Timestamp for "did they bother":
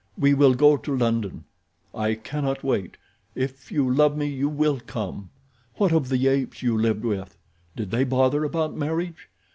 7.75-8.43